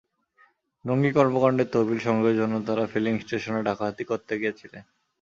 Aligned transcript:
জঙ্গি 0.85 1.11
কর্মকাণ্ডের 1.13 1.71
তহবিল 1.71 1.99
সংগ্রহের 1.99 2.39
জন্য 2.41 2.55
তাঁরা 2.67 2.85
ফিলিং 2.87 3.13
স্টেশনে 3.19 3.61
ডাকাতি 3.67 4.03
করতে 4.03 4.33
গিয়েছিলেন। 4.41 4.83